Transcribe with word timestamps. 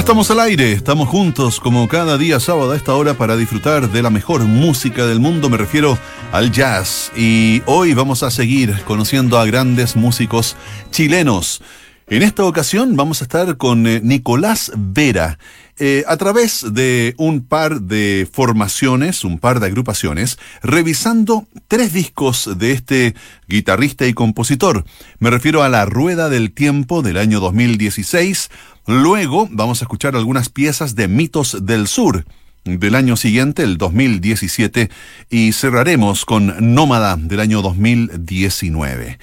estamos 0.00 0.30
al 0.30 0.40
aire, 0.40 0.72
estamos 0.72 1.10
juntos 1.10 1.60
como 1.60 1.86
cada 1.86 2.16
día 2.16 2.40
sábado 2.40 2.72
a 2.72 2.76
esta 2.76 2.94
hora 2.94 3.18
para 3.18 3.36
disfrutar 3.36 3.92
de 3.92 4.00
la 4.00 4.08
mejor 4.08 4.42
música 4.44 5.04
del 5.04 5.20
mundo, 5.20 5.50
me 5.50 5.58
refiero 5.58 5.98
al 6.32 6.50
jazz. 6.50 7.12
Y 7.14 7.60
hoy 7.66 7.92
vamos 7.92 8.22
a 8.22 8.30
seguir 8.30 8.82
conociendo 8.86 9.38
a 9.38 9.44
grandes 9.44 9.96
músicos 9.96 10.56
chilenos. 10.90 11.60
En 12.08 12.22
esta 12.22 12.44
ocasión 12.44 12.96
vamos 12.96 13.20
a 13.20 13.24
estar 13.24 13.58
con 13.58 13.86
eh, 13.86 14.00
Nicolás 14.02 14.72
Vera. 14.74 15.38
Eh, 15.78 16.04
a 16.06 16.16
través 16.16 16.74
de 16.74 17.14
un 17.16 17.46
par 17.46 17.80
de 17.80 18.28
formaciones, 18.30 19.24
un 19.24 19.38
par 19.38 19.60
de 19.60 19.66
agrupaciones, 19.68 20.38
revisando 20.62 21.46
tres 21.68 21.92
discos 21.92 22.58
de 22.58 22.72
este 22.72 23.14
guitarrista 23.48 24.06
y 24.06 24.12
compositor. 24.12 24.84
Me 25.20 25.30
refiero 25.30 25.62
a 25.62 25.68
La 25.68 25.86
Rueda 25.86 26.28
del 26.28 26.52
Tiempo 26.52 27.00
del 27.00 27.16
año 27.16 27.40
2016. 27.40 28.50
Luego 28.86 29.48
vamos 29.50 29.82
a 29.82 29.84
escuchar 29.84 30.16
algunas 30.16 30.48
piezas 30.48 30.94
de 30.94 31.06
Mitos 31.08 31.64
del 31.66 31.86
Sur 31.86 32.24
del 32.64 32.94
año 32.94 33.16
siguiente, 33.16 33.62
el 33.62 33.78
2017, 33.78 34.90
y 35.30 35.52
cerraremos 35.52 36.24
con 36.24 36.74
Nómada 36.74 37.16
del 37.16 37.40
año 37.40 37.62
2019. 37.62 39.18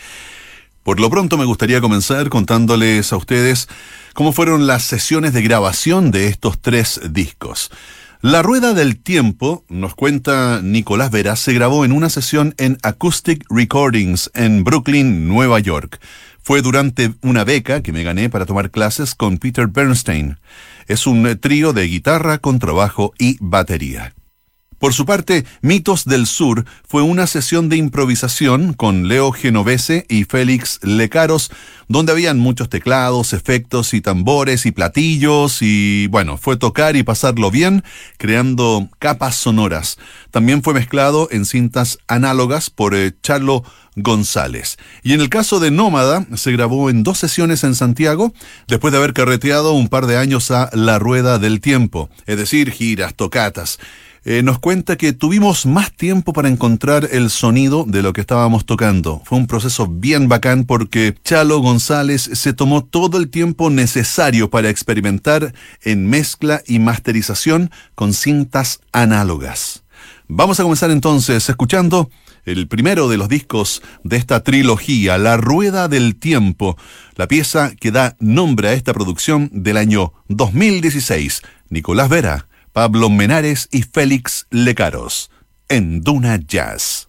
Por 0.84 1.00
lo 1.00 1.10
pronto 1.10 1.38
me 1.38 1.46
gustaría 1.46 1.82
comenzar 1.82 2.30
contándoles 2.30 3.12
a 3.12 3.18
ustedes 3.18 3.68
cómo 4.14 4.32
fueron 4.32 4.68
las 4.68 4.84
sesiones 4.84 5.34
de 5.34 5.42
grabación 5.42 6.12
de 6.12 6.28
estos 6.28 6.62
tres 6.62 7.02
discos. 7.10 7.72
La 8.22 8.42
Rueda 8.42 8.74
del 8.74 8.98
Tiempo, 8.98 9.64
nos 9.70 9.94
cuenta 9.94 10.62
Nicolás 10.64 11.12
Vera, 11.12 11.36
se 11.36 11.54
grabó 11.54 11.86
en 11.86 11.92
una 11.92 12.10
sesión 12.10 12.56
en 12.58 12.78
Acoustic 12.82 13.46
Recordings 13.50 14.32
en 14.34 14.64
Brooklyn, 14.64 15.28
Nueva 15.28 15.60
York. 15.60 16.00
Fue 16.48 16.62
durante 16.62 17.14
una 17.24 17.44
beca 17.44 17.82
que 17.82 17.92
me 17.92 18.04
gané 18.04 18.30
para 18.30 18.46
tomar 18.46 18.72
clases 18.72 19.16
con 19.16 19.38
Peter 19.38 19.68
Bernstein. 19.68 20.40
Es 20.88 21.06
un 21.06 21.38
trío 21.42 21.74
de 21.74 21.84
guitarra, 21.84 22.38
contrabajo 22.38 23.12
y 23.20 23.36
batería. 23.42 24.14
Por 24.80 24.94
su 24.94 25.06
parte, 25.06 25.44
Mitos 25.62 26.06
del 26.06 26.28
Sur 26.28 26.66
fue 26.88 27.02
una 27.02 27.26
sesión 27.26 27.68
de 27.68 27.78
improvisación 27.78 28.74
con 28.74 29.08
Leo 29.08 29.32
Genovese 29.32 30.06
y 30.08 30.26
Félix 30.26 30.80
Lecaros, 30.84 31.50
donde 31.88 32.12
habían 32.12 32.38
muchos 32.38 32.70
teclados, 32.70 33.34
efectos 33.34 33.96
y 33.96 34.02
tambores 34.02 34.68
y 34.68 34.72
platillos 34.72 35.62
y 35.62 36.06
bueno, 36.08 36.38
fue 36.38 36.58
tocar 36.58 36.96
y 36.96 37.02
pasarlo 37.02 37.50
bien, 37.50 37.84
creando 38.18 38.88
capas 39.00 39.36
sonoras. 39.36 39.98
También 40.30 40.62
fue 40.62 40.76
mezclado 40.76 41.28
en 41.32 41.46
cintas 41.46 41.98
análogas 42.08 42.70
por 42.70 42.94
eh, 42.94 43.14
Charlo 43.24 43.64
González. 43.96 44.78
Y 45.02 45.14
en 45.14 45.22
el 45.22 45.30
caso 45.30 45.60
de 45.60 45.72
Nómada, 45.72 46.28
se 46.36 46.52
grabó 46.52 46.92
en 46.92 47.02
dos 47.02 47.18
sesiones 47.18 47.64
en 47.64 47.74
Santiago, 47.74 48.32
después 48.68 48.92
de 48.92 49.00
haber 49.00 49.14
carreteado 49.14 49.74
un 49.74 49.90
par 49.90 50.06
de 50.06 50.18
años 50.18 50.52
a 50.52 50.70
La 50.74 51.00
Rueda 51.00 51.40
del 51.40 51.62
Tiempo, 51.62 52.10
es 52.28 52.38
decir, 52.38 52.72
giras, 52.72 53.16
tocatas. 53.16 53.80
Eh, 54.30 54.44
nos 54.44 54.60
cuenta 54.60 54.98
que 54.98 55.14
tuvimos 55.14 55.66
más 55.66 55.94
tiempo 55.94 56.34
para 56.34 56.50
encontrar 56.50 57.08
el 57.14 57.30
sonido 57.30 57.86
de 57.88 58.02
lo 58.02 58.12
que 58.12 58.20
estábamos 58.20 58.66
tocando. 58.66 59.22
Fue 59.24 59.38
un 59.38 59.48
proceso 59.48 59.88
bien 59.88 60.28
bacán 60.28 60.66
porque 60.66 61.16
Chalo 61.24 61.60
González 61.60 62.30
se 62.34 62.52
tomó 62.52 62.84
todo 62.84 63.20
el 63.20 63.30
tiempo 63.30 63.70
necesario 63.70 64.50
para 64.50 64.70
experimentar 64.70 65.54
en 65.82 66.10
mezcla 66.10 66.62
y 66.68 66.80
masterización 66.80 67.72
con 67.96 68.12
cintas 68.12 68.82
análogas. 68.92 69.86
Vamos 70.28 70.60
a 70.60 70.64
comenzar 70.64 70.92
entonces 70.92 71.48
escuchando 71.48 72.10
el 72.44 72.68
primero 72.68 73.08
de 73.08 73.16
los 73.16 73.30
discos 73.30 73.82
de 74.04 74.18
esta 74.18 74.44
trilogía, 74.44 75.18
La 75.18 75.38
Rueda 75.38 75.88
del 75.88 76.18
Tiempo, 76.18 76.78
la 77.16 77.30
pieza 77.30 77.72
que 77.80 77.92
da 77.92 78.18
nombre 78.20 78.68
a 78.68 78.74
esta 78.74 78.94
producción 78.94 79.50
del 79.54 79.78
año 79.78 80.12
2016. 80.28 81.44
Nicolás 81.70 82.10
Vera 82.10 82.48
Pablo 82.78 83.10
Menares 83.10 83.68
y 83.72 83.82
Félix 83.82 84.46
Lecaros 84.52 85.32
en 85.68 86.04
Duna 86.04 86.38
Jazz. 86.38 87.07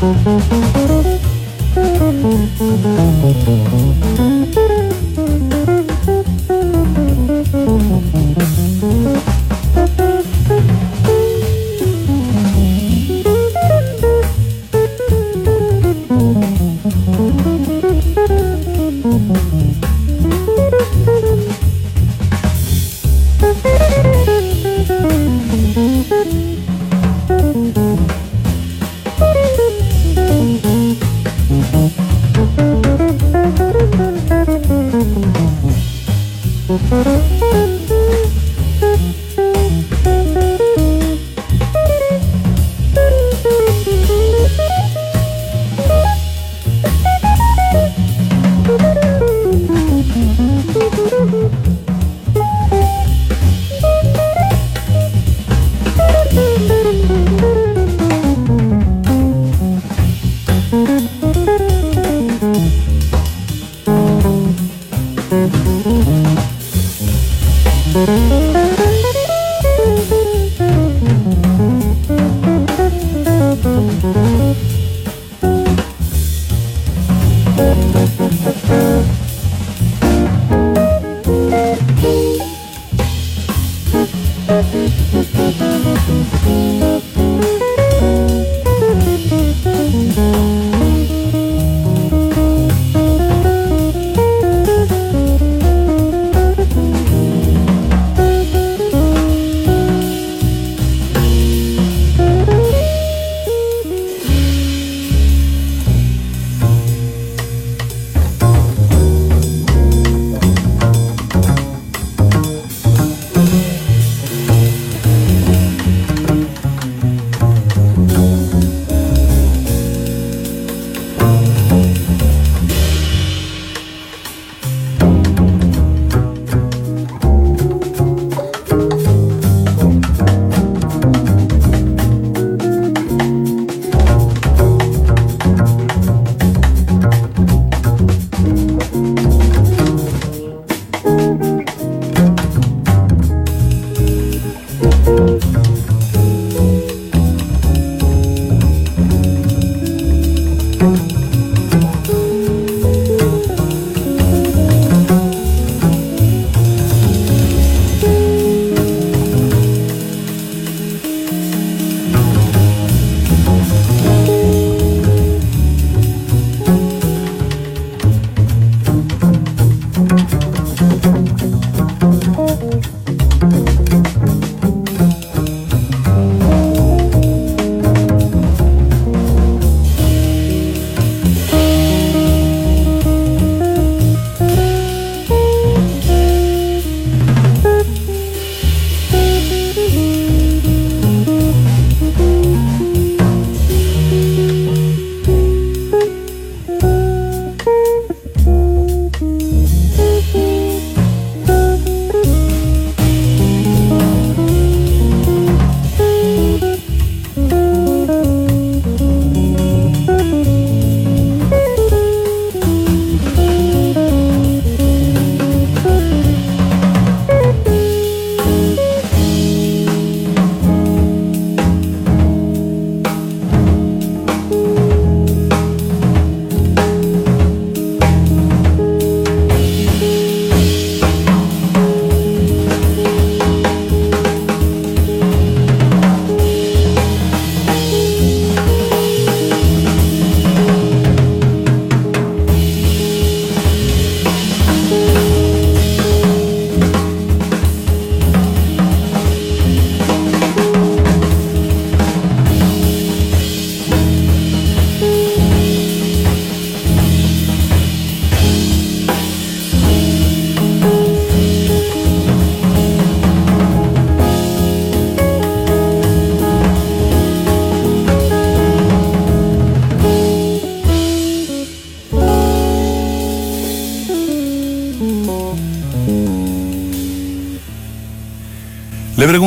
Thank 0.00 0.26
you. 7.90 7.99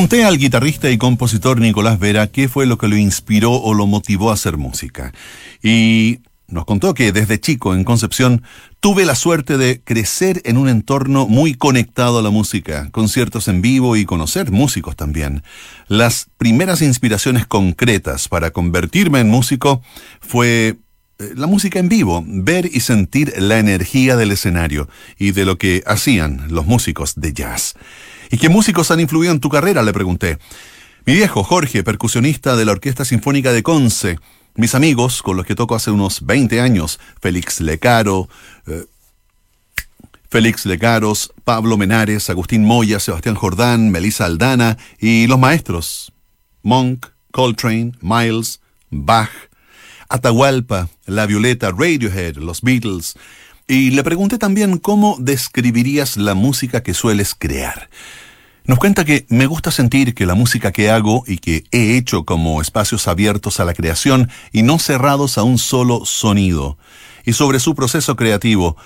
Pregunté 0.04 0.26
al 0.26 0.38
guitarrista 0.38 0.90
y 0.92 0.98
compositor 0.98 1.62
Nicolás 1.62 1.98
Vera 1.98 2.28
qué 2.28 2.50
fue 2.50 2.66
lo 2.66 2.78
que 2.78 2.90
lo 2.90 2.98
inspiró 2.98 3.54
o 3.54 3.74
lo 3.74 3.88
motivó 3.88 4.32
a 4.32 4.34
hacer 4.34 4.58
música. 4.58 5.14
Y 5.64 6.20
nos 6.50 6.66
contó 6.66 6.94
que 6.94 7.14
desde 7.14 7.40
chico 7.40 7.74
en 7.74 7.86
Concepción 7.86 8.44
tuve 8.82 9.06
la 9.06 9.16
suerte 9.16 9.58
de 9.58 9.80
crecer 9.82 10.42
en 10.44 10.58
un 10.58 10.68
entorno 10.68 11.26
muy 11.26 11.54
conectado 11.54 12.20
a 12.20 12.22
la 12.22 12.32
música, 12.32 12.90
conciertos 12.92 13.48
en 13.48 13.62
vivo 13.62 13.96
y 13.96 14.04
conocer 14.04 14.52
músicos 14.52 14.98
también. 14.98 15.42
Las 15.88 16.28
primeras 16.38 16.82
inspiraciones 16.82 17.48
concretas 17.48 18.28
para 18.28 18.52
convertirme 18.52 19.22
en 19.22 19.30
músico 19.30 19.82
fue 20.20 20.76
eh, 21.20 21.32
la 21.38 21.48
música 21.48 21.80
en 21.80 21.88
vivo, 21.88 22.26
ver 22.28 22.66
y 22.66 22.82
sentir 22.82 23.34
la 23.38 23.58
energía 23.58 24.18
del 24.18 24.34
escenario 24.34 24.90
y 25.18 25.32
de 25.32 25.46
lo 25.46 25.58
que 25.58 25.82
hacían 25.86 26.48
los 26.50 26.66
músicos 26.66 27.14
de 27.16 27.32
jazz. 27.32 27.76
¿Y 28.34 28.38
qué 28.38 28.50
músicos 28.50 28.90
han 28.90 29.00
influido 29.00 29.32
en 29.32 29.40
tu 29.40 29.48
carrera? 29.48 29.84
Le 29.84 29.94
pregunté. 29.94 30.40
Mi 31.06 31.14
viejo 31.14 31.44
Jorge, 31.44 31.84
percusionista 31.84 32.56
de 32.56 32.66
la 32.66 32.72
Orquesta 32.72 33.06
Sinfónica 33.06 33.54
de 33.54 33.62
Conce. 33.62 34.18
Mis 34.56 34.74
amigos, 34.74 35.22
con 35.22 35.38
los 35.38 35.46
que 35.46 35.54
toco 35.54 35.76
hace 35.76 35.92
unos 35.92 36.26
20 36.26 36.60
años, 36.60 37.00
Félix 37.22 37.62
Lecaro, 37.62 38.28
eh, 38.66 38.86
Félix 40.32 40.66
Lecaros, 40.66 41.32
Pablo 41.44 41.78
Menares, 41.78 42.28
Agustín 42.32 42.66
Moya, 42.66 43.00
Sebastián 43.00 43.36
Jordán, 43.36 43.92
Melissa 43.92 44.26
Aldana 44.26 44.80
y 44.98 45.28
los 45.28 45.38
maestros, 45.38 46.12
Monk, 46.64 47.06
Coltrane, 47.30 47.92
Miles, 48.02 48.62
Bach, 48.90 49.30
Atahualpa, 50.10 50.90
La 51.06 51.28
Violeta, 51.28 51.70
Radiohead, 51.70 52.38
los 52.38 52.64
Beatles. 52.64 53.14
Y 53.68 53.92
le 53.92 54.04
pregunté 54.04 54.40
también 54.40 54.80
cómo 54.80 55.18
describirías 55.20 56.18
la 56.18 56.34
música 56.34 56.82
que 56.82 56.96
sueles 56.96 57.36
crear. 57.36 57.90
Nos 58.66 58.80
cuenta 58.80 59.04
que 59.04 59.26
me 59.28 59.46
gusta 59.46 59.72
sentir 59.72 60.16
que 60.16 60.26
la 60.26 60.36
música 60.36 60.72
que 60.72 60.90
hago 60.90 61.26
y 61.28 61.38
que 61.40 61.66
he 61.72 61.98
hecho 61.98 62.24
como 62.24 62.62
espacios 62.62 63.10
abiertos 63.10 63.60
a 63.60 63.66
la 63.66 63.74
creación 63.74 64.30
y 64.54 64.64
no 64.64 64.80
cerrados 64.80 65.38
a 65.38 65.44
un 65.44 65.58
solo 65.58 66.06
sonido. 66.06 66.78
Y 67.26 67.34
sobre 67.34 67.60
su 67.60 67.76
proceso 67.76 68.16
creativo, 68.16 68.78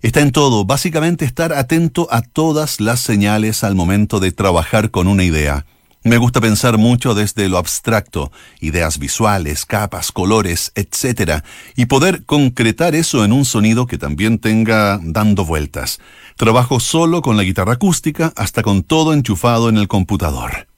está 0.00 0.20
en 0.20 0.32
todo, 0.32 0.64
básicamente 0.64 1.26
estar 1.26 1.52
atento 1.52 2.08
a 2.10 2.22
todas 2.22 2.80
las 2.80 3.00
señales 3.00 3.64
al 3.64 3.74
momento 3.74 4.18
de 4.18 4.32
trabajar 4.32 4.90
con 4.90 5.06
una 5.06 5.24
idea. 5.24 5.66
Me 6.04 6.16
gusta 6.16 6.40
pensar 6.40 6.78
mucho 6.78 7.12
desde 7.14 7.50
lo 7.50 7.58
abstracto, 7.58 8.32
ideas 8.60 8.98
visuales, 8.98 9.66
capas, 9.66 10.10
colores, 10.10 10.72
etc. 10.74 11.42
Y 11.76 11.84
poder 11.84 12.24
concretar 12.24 12.94
eso 12.94 13.26
en 13.26 13.32
un 13.32 13.44
sonido 13.44 13.86
que 13.86 13.98
también 13.98 14.38
tenga 14.38 14.98
dando 15.02 15.44
vueltas. 15.44 15.98
Trabajo 16.38 16.78
solo 16.78 17.20
con 17.20 17.36
la 17.36 17.42
guitarra 17.42 17.72
acústica 17.72 18.32
hasta 18.36 18.62
con 18.62 18.84
todo 18.84 19.12
enchufado 19.12 19.68
en 19.68 19.76
el 19.76 19.88
computador. 19.88 20.68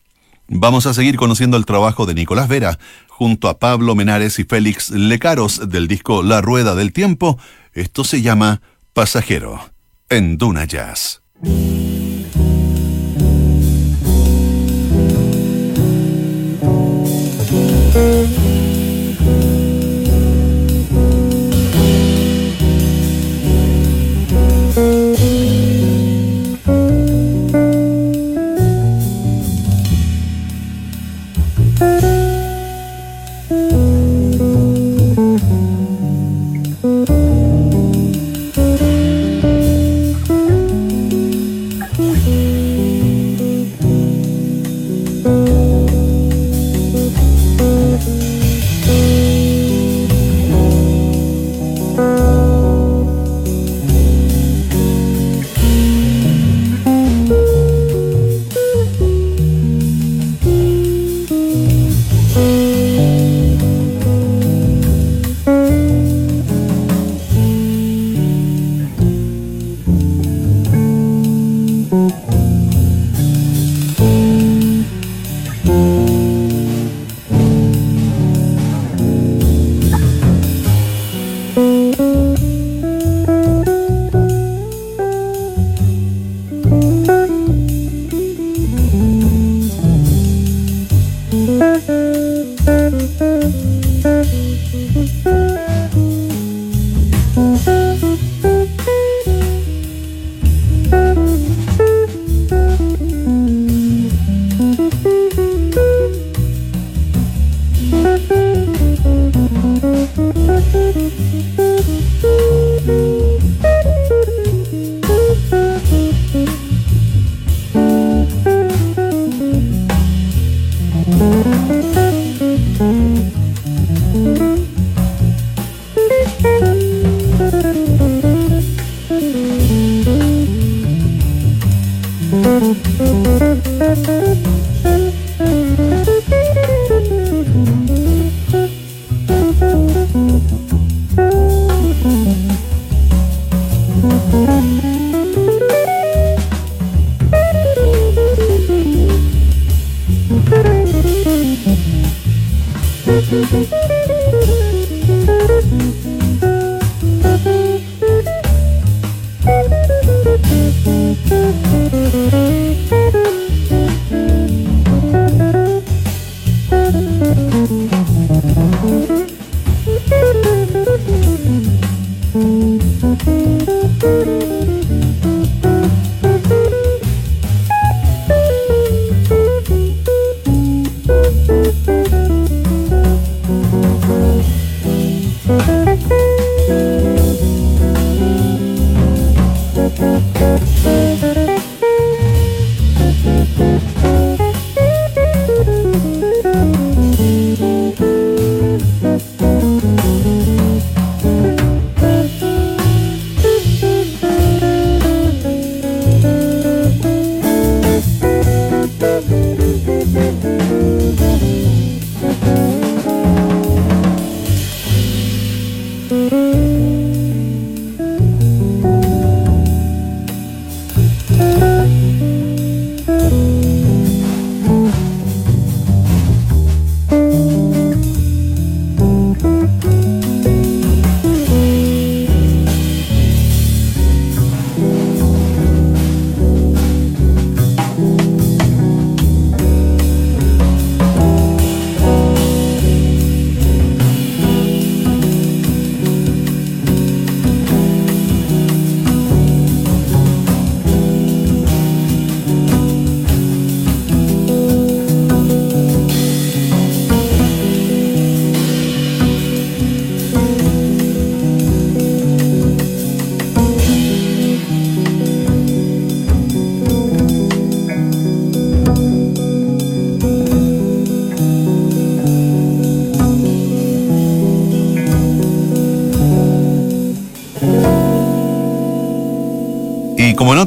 Vamos 0.49 0.87
a 0.87 0.95
seguir 0.95 1.19
conociendo 1.19 1.59
el 1.59 1.67
trabajo 1.67 2.07
de 2.07 2.15
Nicolás 2.15 2.49
Vera, 2.49 2.79
junto 3.09 3.47
a 3.47 3.59
Pablo 3.59 3.95
Menares 3.95 4.39
y 4.39 4.45
Félix 4.45 4.89
Lecaros 4.89 5.69
del 5.69 5.87
disco 5.87 6.23
La 6.23 6.41
Rueda 6.41 6.75
del 6.75 6.95
Tiempo. 6.95 7.39
Esto 7.75 8.05
se 8.05 8.23
llama 8.23 8.63
Pasajero, 8.95 9.61
en 10.09 10.39
Duna 10.39 10.65
Jazz. 10.65 11.21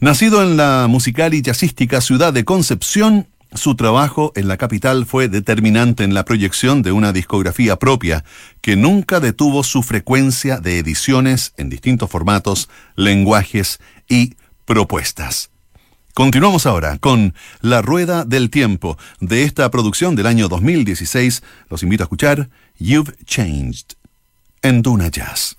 Nacido 0.00 0.42
en 0.42 0.58
la 0.58 0.86
musical 0.88 1.32
y 1.32 1.40
jazzística 1.40 2.02
ciudad 2.02 2.32
de 2.32 2.44
Concepción, 2.44 3.28
su 3.54 3.76
trabajo 3.76 4.32
en 4.36 4.46
la 4.46 4.58
capital 4.58 5.06
fue 5.06 5.28
determinante 5.28 6.04
en 6.04 6.12
la 6.12 6.24
proyección 6.26 6.82
de 6.82 6.92
una 6.92 7.12
discografía 7.12 7.76
propia 7.76 8.22
que 8.60 8.76
nunca 8.76 9.20
detuvo 9.20 9.62
su 9.62 9.82
frecuencia 9.82 10.58
de 10.58 10.78
ediciones 10.78 11.54
en 11.56 11.70
distintos 11.70 12.10
formatos, 12.10 12.68
lenguajes 12.94 13.78
y 14.06 14.34
propuestas. 14.66 15.50
Continuamos 16.12 16.66
ahora 16.66 16.98
con 16.98 17.34
La 17.62 17.80
Rueda 17.80 18.24
del 18.24 18.50
Tiempo 18.50 18.98
de 19.20 19.44
esta 19.44 19.70
producción 19.70 20.14
del 20.14 20.26
año 20.26 20.48
2016. 20.48 21.42
Los 21.70 21.82
invito 21.82 22.02
a 22.02 22.06
escuchar 22.06 22.50
You've 22.78 23.14
Changed 23.24 23.94
en 24.60 24.82
Duna 24.82 25.08
Jazz. 25.08 25.56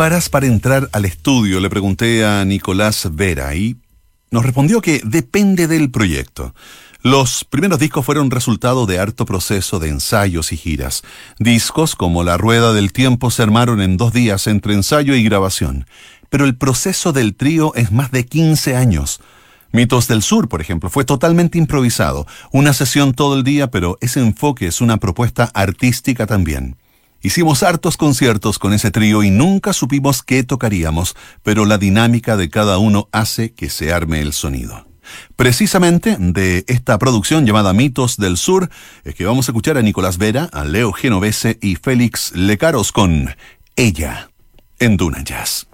Preparas 0.00 0.30
para 0.30 0.46
entrar 0.46 0.88
al 0.92 1.04
estudio? 1.04 1.60
Le 1.60 1.68
pregunté 1.68 2.24
a 2.24 2.42
Nicolás 2.46 3.06
Vera 3.12 3.54
y 3.54 3.76
nos 4.30 4.46
respondió 4.46 4.80
que 4.80 5.02
depende 5.04 5.66
del 5.66 5.90
proyecto. 5.90 6.54
Los 7.02 7.44
primeros 7.44 7.78
discos 7.78 8.06
fueron 8.06 8.30
resultado 8.30 8.86
de 8.86 8.98
harto 8.98 9.26
proceso 9.26 9.78
de 9.78 9.90
ensayos 9.90 10.52
y 10.52 10.56
giras. 10.56 11.02
Discos 11.38 11.96
como 11.96 12.24
La 12.24 12.38
Rueda 12.38 12.72
del 12.72 12.94
Tiempo 12.94 13.30
se 13.30 13.42
armaron 13.42 13.82
en 13.82 13.98
dos 13.98 14.14
días 14.14 14.46
entre 14.46 14.72
ensayo 14.72 15.14
y 15.14 15.22
grabación. 15.22 15.84
Pero 16.30 16.46
el 16.46 16.56
proceso 16.56 17.12
del 17.12 17.34
trío 17.34 17.74
es 17.74 17.92
más 17.92 18.10
de 18.10 18.24
15 18.24 18.76
años. 18.76 19.20
Mitos 19.70 20.08
del 20.08 20.22
Sur, 20.22 20.48
por 20.48 20.62
ejemplo, 20.62 20.88
fue 20.88 21.04
totalmente 21.04 21.58
improvisado. 21.58 22.26
Una 22.52 22.72
sesión 22.72 23.12
todo 23.12 23.36
el 23.36 23.44
día, 23.44 23.70
pero 23.70 23.98
ese 24.00 24.20
enfoque 24.20 24.66
es 24.66 24.80
una 24.80 24.96
propuesta 24.96 25.50
artística 25.52 26.26
también. 26.26 26.78
Hicimos 27.22 27.62
hartos 27.62 27.96
conciertos 27.96 28.58
con 28.58 28.72
ese 28.72 28.90
trío 28.90 29.22
y 29.22 29.30
nunca 29.30 29.72
supimos 29.72 30.22
qué 30.22 30.42
tocaríamos, 30.42 31.16
pero 31.42 31.66
la 31.66 31.76
dinámica 31.76 32.36
de 32.36 32.48
cada 32.48 32.78
uno 32.78 33.08
hace 33.12 33.52
que 33.52 33.68
se 33.68 33.92
arme 33.92 34.20
el 34.20 34.32
sonido. 34.32 34.86
Precisamente 35.36 36.16
de 36.18 36.64
esta 36.68 36.98
producción 36.98 37.46
llamada 37.46 37.72
Mitos 37.72 38.16
del 38.16 38.36
Sur 38.36 38.70
es 39.04 39.14
que 39.14 39.26
vamos 39.26 39.48
a 39.48 39.52
escuchar 39.52 39.76
a 39.76 39.82
Nicolás 39.82 40.18
Vera, 40.18 40.48
a 40.52 40.64
Leo 40.64 40.92
Genovese 40.92 41.58
y 41.60 41.76
Félix 41.76 42.32
Lecaros 42.34 42.92
con 42.92 43.34
Ella 43.76 44.30
en 44.78 44.96
Duna 44.96 45.22
Jazz. 45.22 45.66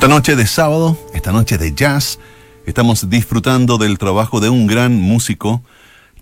Esta 0.00 0.08
noche 0.08 0.34
de 0.34 0.46
sábado, 0.46 0.98
esta 1.12 1.30
noche 1.30 1.58
de 1.58 1.74
jazz, 1.74 2.18
estamos 2.64 3.10
disfrutando 3.10 3.76
del 3.76 3.98
trabajo 3.98 4.40
de 4.40 4.48
un 4.48 4.66
gran 4.66 4.98
músico 4.98 5.62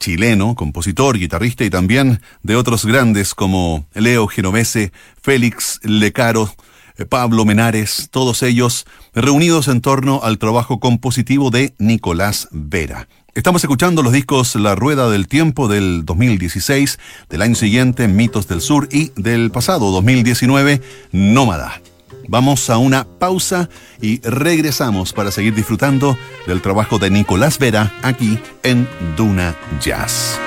chileno, 0.00 0.56
compositor, 0.56 1.16
guitarrista 1.16 1.62
y 1.62 1.70
también 1.70 2.20
de 2.42 2.56
otros 2.56 2.84
grandes 2.84 3.36
como 3.36 3.86
Leo 3.94 4.26
Genovese, 4.26 4.90
Félix 5.22 5.78
Lecaro, 5.84 6.52
eh, 6.96 7.04
Pablo 7.04 7.44
Menares, 7.44 8.08
todos 8.10 8.42
ellos 8.42 8.84
reunidos 9.14 9.68
en 9.68 9.80
torno 9.80 10.22
al 10.24 10.38
trabajo 10.38 10.80
compositivo 10.80 11.50
de 11.50 11.72
Nicolás 11.78 12.48
Vera. 12.50 13.06
Estamos 13.34 13.62
escuchando 13.62 14.02
los 14.02 14.12
discos 14.12 14.56
La 14.56 14.74
Rueda 14.74 15.08
del 15.08 15.28
Tiempo 15.28 15.68
del 15.68 16.04
2016, 16.04 16.98
del 17.28 17.42
año 17.42 17.54
siguiente 17.54 18.08
Mitos 18.08 18.48
del 18.48 18.60
Sur 18.60 18.88
y 18.90 19.12
del 19.14 19.52
pasado 19.52 19.92
2019 19.92 20.82
Nómada. 21.12 21.80
Vamos 22.28 22.68
a 22.68 22.76
una 22.76 23.04
pausa 23.04 23.70
y 24.02 24.20
regresamos 24.20 25.14
para 25.14 25.30
seguir 25.30 25.54
disfrutando 25.54 26.16
del 26.46 26.60
trabajo 26.60 26.98
de 26.98 27.10
Nicolás 27.10 27.58
Vera 27.58 27.92
aquí 28.02 28.38
en 28.62 28.86
Duna 29.16 29.56
Jazz. 29.80 30.38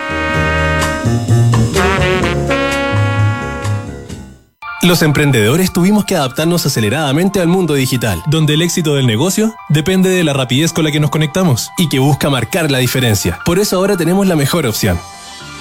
Los 4.84 5.02
emprendedores 5.02 5.74
tuvimos 5.74 6.06
que 6.06 6.15
adaptarnos 6.15 6.65
aceleradamente 6.65 7.39
al 7.39 7.48
mundo 7.48 7.74
digital, 7.74 8.22
donde 8.28 8.56
el 8.56 8.62
éxito 8.62 8.96
del 8.96 9.08
negocio 9.08 9.54
depende 9.70 10.10
de 10.10 10.24
la 10.24 10.34
rapidez 10.34 10.74
con 10.74 10.86
la 10.86 10.91
que 10.91 11.00
nos 11.00 11.12
conectamos 11.12 11.70
y 11.78 11.89
que 11.89 12.00
busca 12.00 12.30
marcar 12.30 12.70
la 12.72 12.80
diferencia. 12.80 13.39
Por 13.46 13.60
eso 13.60 13.78
ahora 13.78 13.98
tenemos 13.98 14.28
la 14.28 14.36
mejor 14.36 14.65
opción 14.65 15.00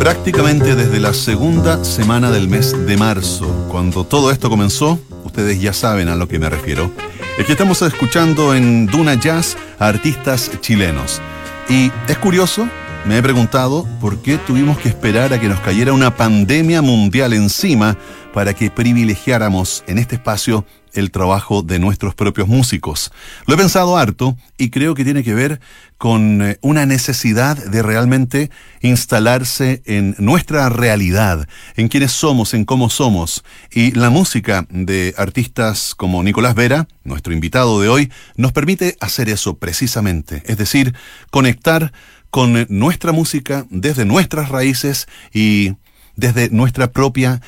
Prácticamente 0.00 0.74
desde 0.76 0.98
la 0.98 1.12
segunda 1.12 1.84
semana 1.84 2.30
del 2.30 2.48
mes 2.48 2.74
de 2.86 2.96
marzo, 2.96 3.68
cuando 3.70 4.04
todo 4.04 4.30
esto 4.30 4.48
comenzó, 4.48 4.98
ustedes 5.24 5.60
ya 5.60 5.74
saben 5.74 6.08
a 6.08 6.16
lo 6.16 6.26
que 6.26 6.38
me 6.38 6.48
refiero, 6.48 6.90
es 7.36 7.44
que 7.44 7.52
estamos 7.52 7.82
escuchando 7.82 8.54
en 8.54 8.86
Duna 8.86 9.20
Jazz 9.20 9.58
a 9.78 9.88
artistas 9.88 10.50
chilenos. 10.62 11.20
Y 11.68 11.92
es 12.08 12.16
curioso, 12.16 12.66
me 13.06 13.18
he 13.18 13.22
preguntado 13.22 13.86
por 14.00 14.20
qué 14.22 14.38
tuvimos 14.38 14.78
que 14.78 14.88
esperar 14.88 15.32
a 15.32 15.40
que 15.40 15.48
nos 15.48 15.60
cayera 15.60 15.92
una 15.92 16.16
pandemia 16.16 16.82
mundial 16.82 17.32
encima 17.32 17.96
para 18.34 18.54
que 18.54 18.70
privilegiáramos 18.70 19.82
en 19.86 19.98
este 19.98 20.16
espacio 20.16 20.64
el 20.92 21.10
trabajo 21.10 21.62
de 21.62 21.78
nuestros 21.78 22.14
propios 22.14 22.48
músicos. 22.48 23.12
Lo 23.46 23.54
he 23.54 23.56
pensado 23.56 23.96
harto 23.96 24.36
y 24.58 24.70
creo 24.70 24.94
que 24.94 25.04
tiene 25.04 25.22
que 25.22 25.34
ver 25.34 25.60
con 25.98 26.42
eh, 26.42 26.58
una 26.62 26.84
necesidad 26.86 27.56
de 27.56 27.82
realmente 27.82 28.50
instalarse 28.80 29.82
en 29.84 30.16
nuestra 30.18 30.68
realidad, 30.68 31.48
en 31.76 31.88
quiénes 31.88 32.12
somos, 32.12 32.54
en 32.54 32.64
cómo 32.64 32.90
somos. 32.90 33.44
Y 33.70 33.92
la 33.92 34.10
música 34.10 34.66
de 34.68 35.14
artistas 35.16 35.94
como 35.94 36.22
Nicolás 36.22 36.54
Vera, 36.54 36.88
nuestro 37.04 37.32
invitado 37.32 37.80
de 37.80 37.88
hoy, 37.88 38.10
nos 38.36 38.52
permite 38.52 38.96
hacer 39.00 39.28
eso 39.28 39.58
precisamente, 39.58 40.42
es 40.46 40.56
decir, 40.56 40.94
conectar 41.30 41.92
con 42.30 42.66
nuestra 42.68 43.12
música 43.12 43.66
desde 43.70 44.04
nuestras 44.04 44.48
raíces 44.48 45.06
y 45.32 45.74
desde 46.16 46.50
nuestra 46.50 46.92
propia 46.92 47.40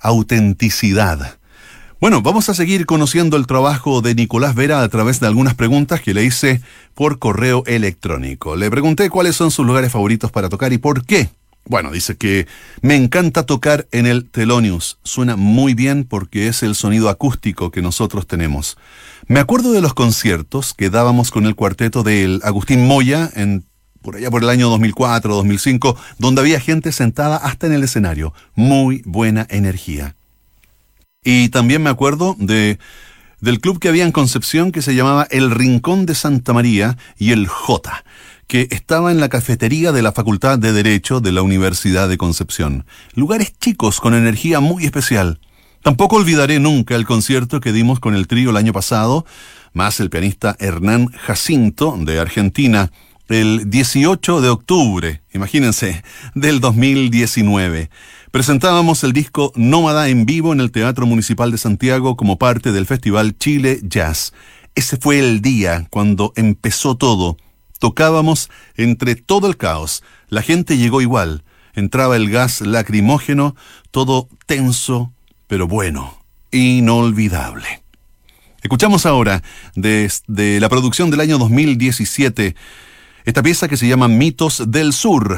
autenticidad. 0.00 1.38
Bueno, 1.98 2.20
vamos 2.20 2.50
a 2.50 2.54
seguir 2.54 2.84
conociendo 2.84 3.38
el 3.38 3.46
trabajo 3.46 4.02
de 4.02 4.14
Nicolás 4.14 4.54
Vera 4.54 4.82
a 4.82 4.88
través 4.88 5.18
de 5.18 5.26
algunas 5.26 5.54
preguntas 5.54 6.02
que 6.02 6.12
le 6.12 6.24
hice 6.24 6.60
por 6.94 7.18
correo 7.18 7.64
electrónico. 7.66 8.54
Le 8.54 8.70
pregunté 8.70 9.08
cuáles 9.08 9.34
son 9.34 9.50
sus 9.50 9.66
lugares 9.66 9.92
favoritos 9.92 10.30
para 10.30 10.50
tocar 10.50 10.74
y 10.74 10.78
por 10.78 11.06
qué. 11.06 11.30
Bueno, 11.64 11.90
dice 11.90 12.16
que 12.16 12.46
me 12.80 12.94
encanta 12.94 13.44
tocar 13.44 13.88
en 13.90 14.06
el 14.06 14.28
Telonius. 14.30 14.98
Suena 15.02 15.36
muy 15.36 15.74
bien 15.74 16.04
porque 16.04 16.48
es 16.48 16.62
el 16.62 16.74
sonido 16.74 17.08
acústico 17.08 17.70
que 17.70 17.82
nosotros 17.82 18.26
tenemos. 18.26 18.76
Me 19.26 19.40
acuerdo 19.40 19.72
de 19.72 19.80
los 19.80 19.94
conciertos 19.94 20.74
que 20.74 20.90
dábamos 20.90 21.30
con 21.30 21.46
el 21.46 21.56
cuarteto 21.56 22.02
del 22.02 22.40
Agustín 22.44 22.86
Moya 22.86 23.30
en 23.34 23.64
por 24.06 24.14
allá 24.14 24.30
por 24.30 24.44
el 24.44 24.48
año 24.48 24.70
2004, 24.70 25.34
2005, 25.34 25.96
donde 26.18 26.40
había 26.40 26.60
gente 26.60 26.92
sentada 26.92 27.36
hasta 27.38 27.66
en 27.66 27.72
el 27.72 27.82
escenario. 27.82 28.32
Muy 28.54 29.02
buena 29.04 29.48
energía. 29.50 30.14
Y 31.24 31.48
también 31.48 31.82
me 31.82 31.90
acuerdo 31.90 32.36
de 32.38 32.78
del 33.40 33.60
club 33.60 33.80
que 33.80 33.88
había 33.88 34.04
en 34.04 34.12
Concepción 34.12 34.70
que 34.70 34.80
se 34.80 34.94
llamaba 34.94 35.26
El 35.28 35.50
Rincón 35.50 36.06
de 36.06 36.14
Santa 36.14 36.52
María 36.52 36.96
y 37.18 37.32
el 37.32 37.48
J, 37.48 38.04
que 38.46 38.68
estaba 38.70 39.10
en 39.10 39.18
la 39.18 39.28
cafetería 39.28 39.90
de 39.90 40.02
la 40.02 40.12
Facultad 40.12 40.56
de 40.58 40.72
Derecho 40.72 41.20
de 41.20 41.32
la 41.32 41.42
Universidad 41.42 42.08
de 42.08 42.16
Concepción. 42.16 42.86
Lugares 43.14 43.54
chicos 43.58 44.00
con 44.00 44.14
energía 44.14 44.60
muy 44.60 44.84
especial. 44.84 45.40
Tampoco 45.82 46.16
olvidaré 46.16 46.60
nunca 46.60 46.94
el 46.94 47.06
concierto 47.06 47.60
que 47.60 47.72
dimos 47.72 47.98
con 47.98 48.14
el 48.14 48.28
trío 48.28 48.50
el 48.50 48.56
año 48.56 48.72
pasado, 48.72 49.26
más 49.72 49.98
el 49.98 50.10
pianista 50.10 50.56
Hernán 50.60 51.08
Jacinto 51.08 51.96
de 51.98 52.20
Argentina, 52.20 52.92
el 53.28 53.68
18 53.70 54.40
de 54.40 54.48
octubre, 54.48 55.22
imagínense, 55.34 56.04
del 56.34 56.60
2019. 56.60 57.90
Presentábamos 58.30 59.02
el 59.02 59.12
disco 59.12 59.52
Nómada 59.56 60.08
en 60.08 60.26
vivo 60.26 60.52
en 60.52 60.60
el 60.60 60.70
Teatro 60.70 61.06
Municipal 61.06 61.50
de 61.50 61.58
Santiago 61.58 62.16
como 62.16 62.38
parte 62.38 62.70
del 62.70 62.86
Festival 62.86 63.36
Chile 63.36 63.80
Jazz. 63.82 64.32
Ese 64.74 64.96
fue 64.96 65.18
el 65.18 65.40
día 65.40 65.86
cuando 65.90 66.32
empezó 66.36 66.96
todo. 66.96 67.36
Tocábamos 67.78 68.50
entre 68.76 69.16
todo 69.16 69.48
el 69.48 69.56
caos. 69.56 70.04
La 70.28 70.42
gente 70.42 70.76
llegó 70.76 71.00
igual. 71.00 71.42
Entraba 71.74 72.16
el 72.16 72.30
gas 72.30 72.60
lacrimógeno, 72.60 73.56
todo 73.90 74.28
tenso, 74.46 75.12
pero 75.46 75.66
bueno, 75.66 76.18
inolvidable. 76.52 77.82
Escuchamos 78.62 79.06
ahora 79.06 79.42
desde 79.74 80.58
la 80.60 80.68
producción 80.68 81.10
del 81.10 81.20
año 81.20 81.38
2017 81.38 82.56
esta 83.26 83.42
pieza 83.42 83.68
que 83.68 83.76
se 83.76 83.88
llama 83.88 84.06
Mitos 84.08 84.70
del 84.70 84.92
Sur. 84.92 85.36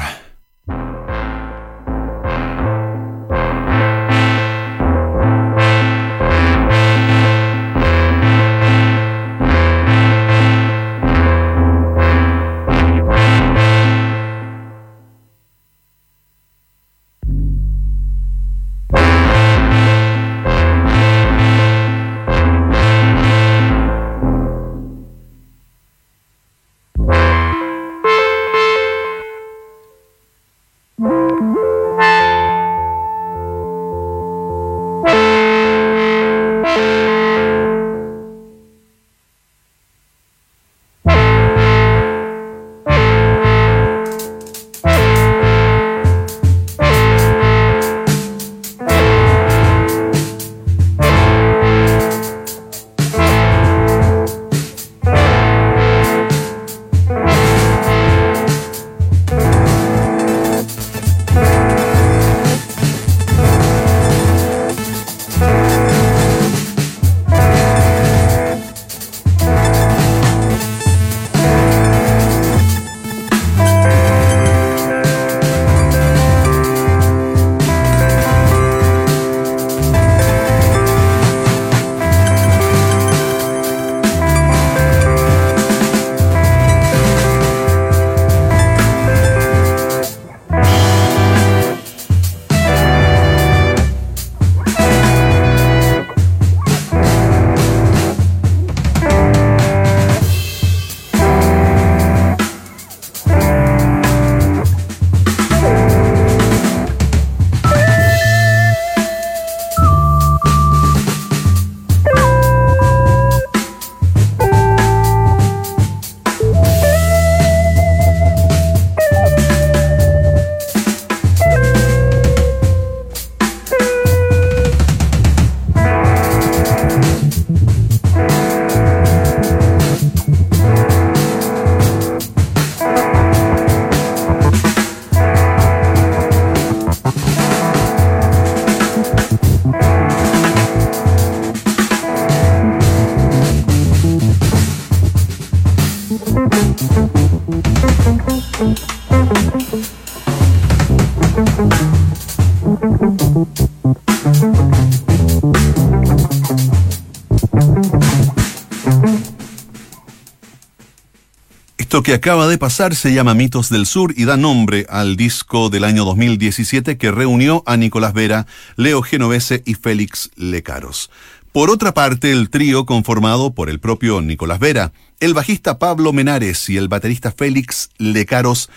Esto 161.99 162.05
que 162.05 162.13
acaba 162.13 162.47
de 162.47 162.57
pasar 162.57 162.95
se 162.95 163.13
llama 163.13 163.33
Mitos 163.33 163.67
del 163.69 163.85
Sur 163.85 164.13
y 164.15 164.23
da 164.23 164.37
nombre 164.37 164.85
al 164.87 165.17
disco 165.17 165.69
del 165.69 165.83
año 165.83 166.05
2017 166.05 166.97
que 166.97 167.11
reunió 167.11 167.61
a 167.65 167.75
Nicolás 167.75 168.13
Vera, 168.13 168.47
Leo 168.77 169.01
Genovese 169.01 169.63
y 169.65 169.73
Félix 169.73 170.31
Lecaros. 170.37 171.11
Por 171.51 171.69
otra 171.69 171.93
parte, 171.93 172.31
el 172.31 172.49
trío 172.49 172.85
conformado 172.85 173.53
por 173.53 173.69
el 173.69 173.81
propio 173.81 174.21
Nicolás 174.21 174.59
Vera, 174.59 174.93
el 175.19 175.33
bajista 175.33 175.77
Pablo 175.77 176.13
Menares 176.13 176.69
y 176.69 176.77
el 176.77 176.87
baterista 176.87 177.33
Félix 177.33 177.89
Lecaros 177.97 178.69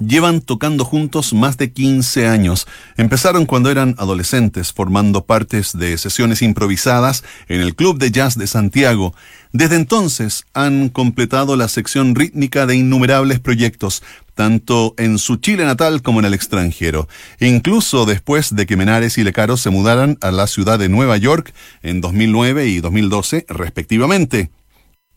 Llevan 0.00 0.40
tocando 0.40 0.86
juntos 0.86 1.34
más 1.34 1.58
de 1.58 1.70
15 1.70 2.26
años. 2.26 2.66
Empezaron 2.96 3.44
cuando 3.44 3.70
eran 3.70 3.94
adolescentes, 3.98 4.72
formando 4.72 5.26
partes 5.26 5.76
de 5.76 5.98
sesiones 5.98 6.40
improvisadas 6.40 7.24
en 7.46 7.60
el 7.60 7.74
Club 7.74 7.98
de 7.98 8.10
Jazz 8.10 8.38
de 8.38 8.46
Santiago. 8.46 9.14
Desde 9.52 9.76
entonces 9.76 10.46
han 10.54 10.88
completado 10.88 11.56
la 11.56 11.68
sección 11.68 12.14
rítmica 12.14 12.64
de 12.64 12.76
innumerables 12.76 13.38
proyectos, 13.38 14.02
tanto 14.34 14.94
en 14.96 15.18
su 15.18 15.36
Chile 15.36 15.66
natal 15.66 16.00
como 16.00 16.20
en 16.20 16.24
el 16.24 16.32
extranjero, 16.32 17.06
incluso 17.38 18.06
después 18.06 18.56
de 18.56 18.64
que 18.64 18.78
Menares 18.78 19.18
y 19.18 19.24
Lecaro 19.24 19.58
se 19.58 19.68
mudaran 19.68 20.16
a 20.22 20.30
la 20.30 20.46
ciudad 20.46 20.78
de 20.78 20.88
Nueva 20.88 21.18
York 21.18 21.52
en 21.82 22.00
2009 22.00 22.66
y 22.66 22.80
2012 22.80 23.44
respectivamente. 23.46 24.50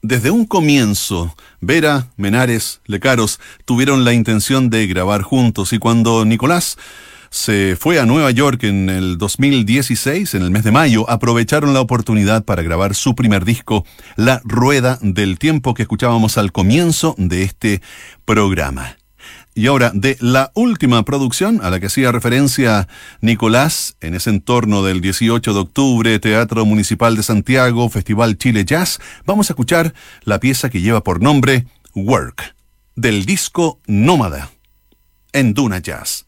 Desde 0.08 0.30
un 0.30 0.46
comienzo, 0.46 1.36
Vera, 1.62 2.10
Menares, 2.16 2.80
Lecaros 2.86 3.40
tuvieron 3.66 4.06
la 4.06 4.14
intención 4.14 4.70
de 4.70 4.86
grabar 4.86 5.24
juntos 5.24 5.74
y 5.74 5.80
cuando 5.80 6.26
Nicolás 6.26 6.78
se 7.32 7.76
fue 7.76 8.00
a 8.00 8.06
Nueva 8.06 8.30
York 8.30 8.66
en 8.66 8.92
el 8.92 9.18
2016, 9.18 10.36
en 10.36 10.44
el 10.44 10.52
mes 10.52 10.64
de 10.64 10.72
mayo, 10.72 11.10
aprovecharon 11.10 11.74
la 11.74 11.82
oportunidad 11.82 12.46
para 12.46 12.62
grabar 12.62 12.94
su 12.94 13.16
primer 13.16 13.46
disco, 13.46 13.84
La 14.16 14.42
Rueda 14.44 15.00
del 15.02 15.40
Tiempo, 15.40 15.74
que 15.74 15.82
escuchábamos 15.82 16.38
al 16.38 16.52
comienzo 16.52 17.16
de 17.18 17.42
este 17.42 17.82
programa. 18.26 18.98
Y 19.58 19.68
ahora, 19.68 19.92
de 19.96 20.18
la 20.20 20.52
última 20.54 21.04
producción 21.06 21.62
a 21.64 21.70
la 21.70 21.80
que 21.80 21.86
hacía 21.86 22.12
referencia 22.12 22.90
Nicolás, 23.22 23.96
en 24.02 24.14
ese 24.14 24.30
entorno 24.30 24.84
del 24.84 25.00
18 25.00 25.54
de 25.54 25.60
octubre, 25.60 26.20
Teatro 26.20 26.66
Municipal 26.66 27.16
de 27.16 27.24
Santiago, 27.24 27.90
Festival 27.90 28.38
Chile 28.38 28.66
Jazz, 28.66 29.00
vamos 29.26 29.50
a 29.50 29.54
escuchar 29.54 29.94
la 30.26 30.42
pieza 30.42 30.70
que 30.70 30.82
lleva 30.82 31.02
por 31.04 31.22
nombre 31.22 31.68
Work, 31.96 32.54
del 32.98 33.26
disco 33.26 33.80
Nómada, 33.88 34.52
en 35.32 35.54
Duna 35.54 35.80
Jazz. 35.80 36.26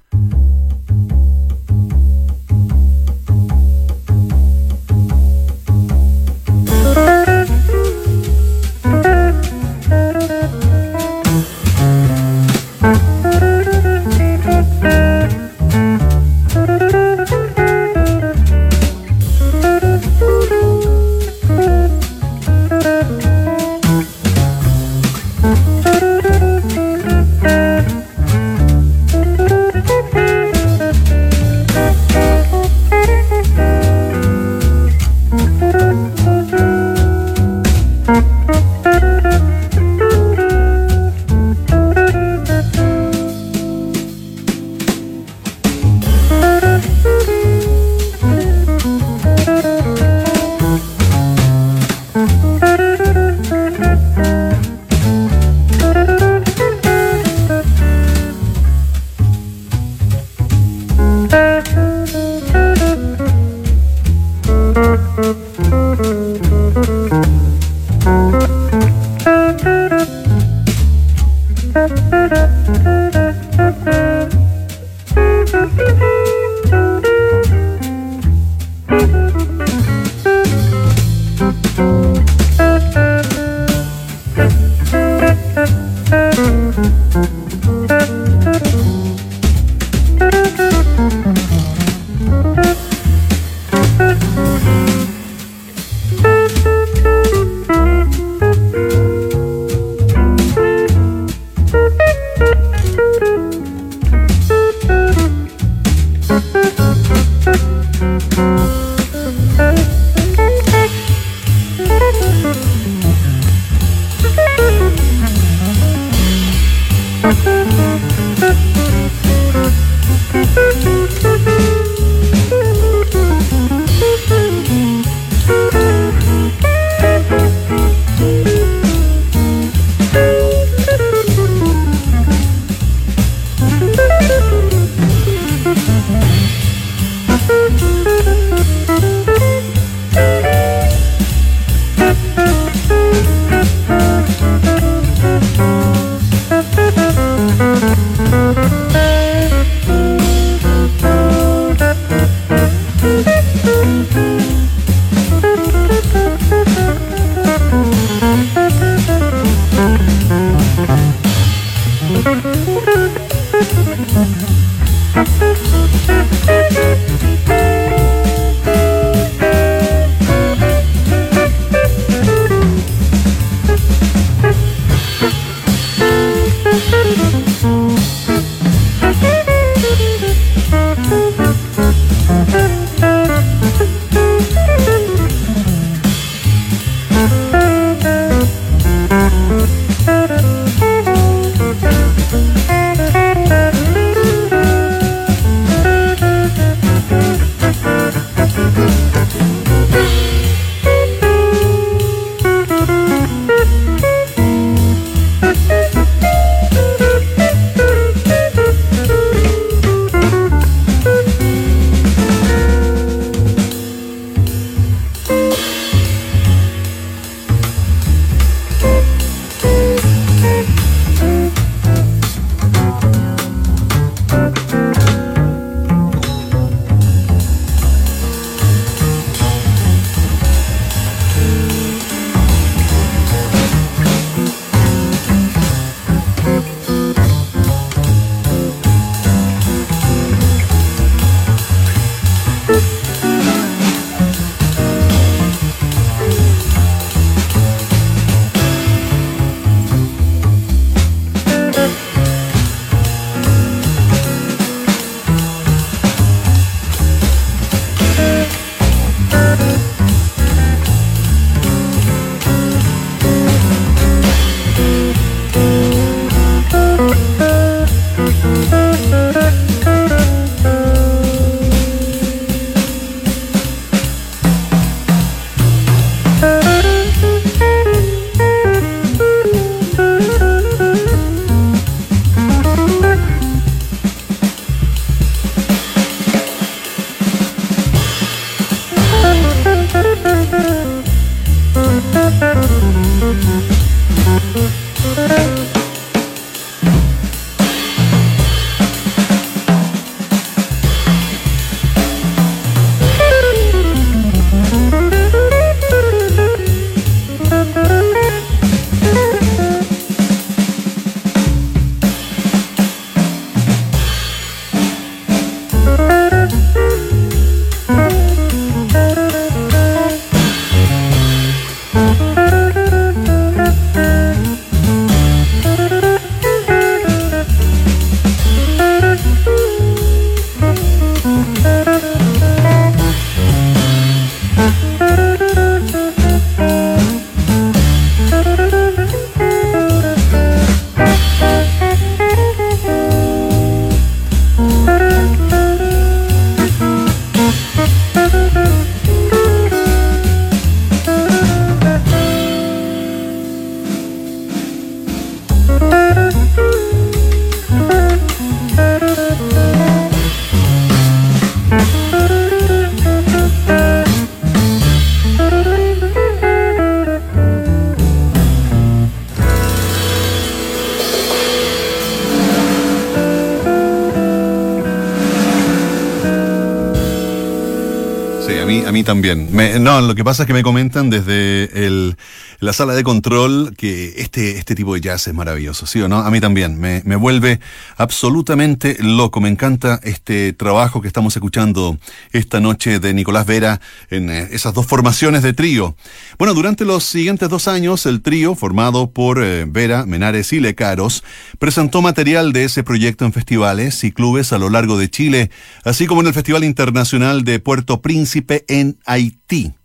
También. 379.07 379.49
no, 379.83 380.01
lo 380.01 380.13
que 380.13 380.23
pasa 380.23 380.43
es 380.43 380.47
que 380.47 380.53
me 380.53 380.61
comentan 380.61 381.09
desde 381.09 381.85
el, 381.85 382.17
la 382.59 382.73
sala 382.73 382.93
de 382.95 383.03
control 383.03 383.75
que 383.77 384.15
este, 384.17 384.57
este 384.57 384.75
tipo 384.75 384.95
de 384.95 385.01
jazz 385.01 385.27
es 385.27 385.33
maravilloso, 385.33 385.85
¿sí 385.85 386.01
o 386.01 386.07
no? 386.07 386.19
A 386.19 386.31
mí 386.31 386.39
también. 386.39 386.79
Me, 386.79 387.01
me 387.05 387.15
vuelve 387.15 387.59
absolutamente 387.97 388.97
loco. 388.99 389.41
Me 389.41 389.49
encanta 389.49 389.99
este 390.03 390.53
trabajo 390.53 391.01
que 391.01 391.07
estamos 391.07 391.35
escuchando 391.35 391.97
esta 392.31 392.59
noche 392.59 392.99
de 392.99 393.13
Nicolás 393.13 393.45
Vera 393.45 393.79
en 394.09 394.29
eh, 394.29 394.47
esas 394.51 394.73
dos 394.73 394.87
formaciones 394.87 395.43
de 395.43 395.53
trío. 395.53 395.95
Bueno, 396.39 396.53
durante 396.53 396.85
los 396.85 397.03
siguientes 397.03 397.49
dos 397.49 397.67
años, 397.67 398.05
el 398.05 398.21
trío, 398.21 398.55
formado 398.55 399.11
por 399.11 399.43
eh, 399.43 399.65
Vera, 399.67 400.05
Menares 400.05 400.51
y 400.53 400.59
Lecaros, 400.59 401.23
presentó 401.59 402.01
material 402.01 402.53
de 402.53 402.63
ese 402.63 402.83
proyecto 402.83 403.25
en 403.25 403.33
festivales 403.33 404.03
y 404.03 404.11
clubes 404.11 404.51
a 404.51 404.57
lo 404.57 404.69
largo 404.69 404.97
de 404.97 405.09
Chile, 405.09 405.51
así 405.83 406.07
como 406.07 406.21
en 406.21 406.27
el 406.27 406.33
Festival 406.33 406.63
Internacional 406.63 407.43
de 407.43 407.59
Puerto 407.59 408.01
Príncipe 408.01 408.65
en 408.67 408.97
Haití. 409.05 409.76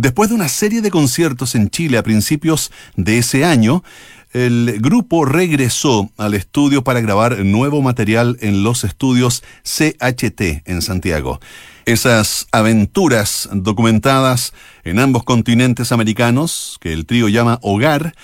Después 0.00 0.30
de 0.30 0.34
una 0.34 0.48
serie 0.48 0.80
de 0.80 0.90
conciertos 0.90 1.54
en 1.54 1.68
Chile 1.68 1.98
a 1.98 2.02
principios 2.02 2.72
de 2.96 3.18
ese 3.18 3.44
año, 3.44 3.84
el 4.32 4.78
grupo 4.80 5.26
regresó 5.26 6.10
al 6.16 6.32
estudio 6.32 6.82
para 6.82 7.02
grabar 7.02 7.44
nuevo 7.44 7.82
material 7.82 8.38
en 8.40 8.62
los 8.62 8.82
estudios 8.84 9.42
CHT 9.62 10.40
en 10.64 10.80
Santiago. 10.80 11.38
Esas 11.84 12.46
aventuras 12.50 13.50
documentadas 13.52 14.54
en 14.84 15.00
ambos 15.00 15.22
continentes 15.22 15.92
americanos, 15.92 16.78
que 16.80 16.94
el 16.94 17.04
trío 17.04 17.28
llama 17.28 17.58
Hogar, 17.60 18.14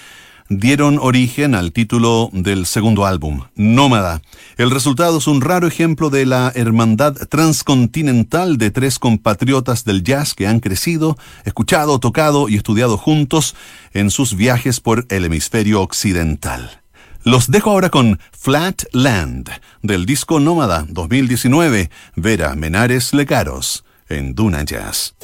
dieron 0.48 0.98
origen 1.00 1.54
al 1.54 1.72
título 1.72 2.30
del 2.32 2.66
segundo 2.66 3.06
álbum, 3.06 3.42
Nómada. 3.54 4.22
El 4.56 4.70
resultado 4.70 5.18
es 5.18 5.26
un 5.26 5.40
raro 5.40 5.66
ejemplo 5.66 6.10
de 6.10 6.26
la 6.26 6.52
hermandad 6.54 7.14
transcontinental 7.28 8.58
de 8.58 8.70
tres 8.70 8.98
compatriotas 8.98 9.84
del 9.84 10.02
jazz 10.02 10.34
que 10.34 10.46
han 10.46 10.60
crecido, 10.60 11.16
escuchado, 11.44 11.98
tocado 11.98 12.48
y 12.48 12.56
estudiado 12.56 12.96
juntos 12.96 13.54
en 13.92 14.10
sus 14.10 14.36
viajes 14.36 14.80
por 14.80 15.06
el 15.08 15.24
hemisferio 15.24 15.80
occidental. 15.82 16.82
Los 17.24 17.50
dejo 17.50 17.70
ahora 17.70 17.90
con 17.90 18.20
Flat 18.30 18.84
Land, 18.92 19.50
del 19.82 20.06
disco 20.06 20.38
Nómada 20.38 20.86
2019, 20.88 21.90
Vera 22.14 22.54
Menares 22.54 23.12
Lecaros, 23.12 23.84
en 24.08 24.36
Duna 24.36 24.62
Jazz. 24.62 25.14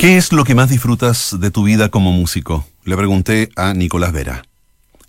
¿Qué 0.00 0.16
es 0.16 0.32
lo 0.32 0.44
que 0.44 0.54
más 0.54 0.70
disfrutas 0.70 1.36
de 1.40 1.50
tu 1.50 1.64
vida 1.64 1.90
como 1.90 2.10
músico? 2.10 2.66
Le 2.84 2.96
pregunté 2.96 3.50
a 3.54 3.74
Nicolás 3.74 4.12
Vera. 4.12 4.46